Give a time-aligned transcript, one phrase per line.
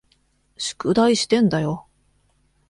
[0.57, 1.85] 宿題してんだよ。